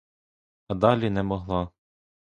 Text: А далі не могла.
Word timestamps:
А 0.67 0.75
далі 0.87 1.09
не 1.19 1.23
могла. 1.33 1.67